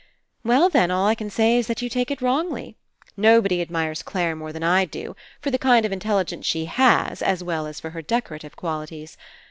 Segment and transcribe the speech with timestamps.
[0.43, 2.75] *'Well, then, all I can say is that you take it wrongly.
[3.15, 7.43] Nobody admires Clare more than I do, for the kind of Intelligence she has, as
[7.43, 9.15] well as for her decorative qualities.